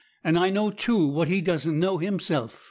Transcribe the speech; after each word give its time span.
And 0.23 0.35
I 0.35 0.49
know, 0.49 0.71
too, 0.71 1.05
what 1.05 1.27
he 1.27 1.41
doesn't 1.41 1.79
know 1.79 1.99
himself. 1.99 2.59